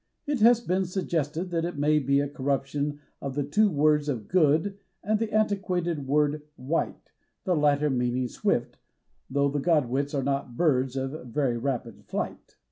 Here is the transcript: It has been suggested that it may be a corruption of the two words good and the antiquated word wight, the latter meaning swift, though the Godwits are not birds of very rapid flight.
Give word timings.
It 0.25 0.39
has 0.39 0.59
been 0.61 0.85
suggested 0.85 1.51
that 1.51 1.63
it 1.63 1.77
may 1.77 1.99
be 1.99 2.21
a 2.21 2.27
corruption 2.27 2.99
of 3.21 3.35
the 3.35 3.43
two 3.43 3.69
words 3.69 4.09
good 4.09 4.79
and 5.03 5.19
the 5.19 5.31
antiquated 5.31 6.07
word 6.07 6.41
wight, 6.57 7.11
the 7.43 7.55
latter 7.55 7.91
meaning 7.91 8.27
swift, 8.27 8.79
though 9.29 9.49
the 9.49 9.59
Godwits 9.61 10.15
are 10.19 10.23
not 10.23 10.57
birds 10.57 10.95
of 10.95 11.27
very 11.27 11.55
rapid 11.55 12.03
flight. 12.07 12.55